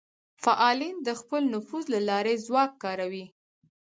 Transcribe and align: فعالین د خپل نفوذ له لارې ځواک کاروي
فعالین 0.43 0.95
د 1.07 1.09
خپل 1.19 1.41
نفوذ 1.53 1.85
له 1.93 1.99
لارې 2.09 2.41
ځواک 2.45 2.71
کاروي 2.83 3.25